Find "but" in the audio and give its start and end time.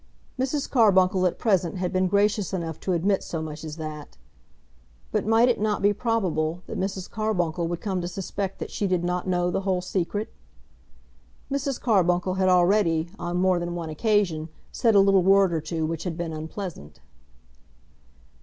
5.11-5.27